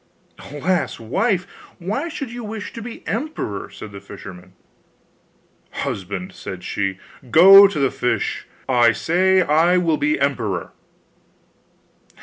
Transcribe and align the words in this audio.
'Alas, 0.39 0.99
wife! 0.99 1.45
why 1.77 2.09
should 2.09 2.31
you 2.31 2.43
wish 2.43 2.73
to 2.73 2.81
be 2.81 3.05
emperor?' 3.07 3.69
said 3.69 3.91
the 3.91 3.99
fisherman. 4.01 4.53
'Husband,' 5.69 6.31
said 6.33 6.63
she, 6.63 6.97
'go 7.29 7.67
to 7.67 7.77
the 7.77 7.91
fish! 7.91 8.47
I 8.67 8.93
say 8.93 9.43
I 9.43 9.77
will 9.77 9.97
be 9.97 10.19
emperor. 10.19 10.71